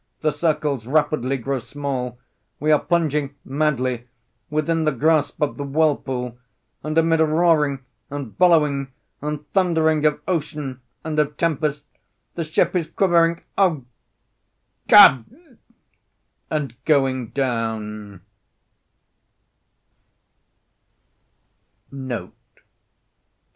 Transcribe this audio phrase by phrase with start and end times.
[0.21, 4.07] The circles rapidly grow small—we are plunging madly
[4.49, 8.87] within the grasp of the whirlpool—and amid a roaring, and bellowing,
[9.21, 11.85] and thundering of ocean and of tempest,
[12.33, 13.85] the ship is quivering—oh
[14.87, 15.25] God!
[16.49, 18.21] and—going down.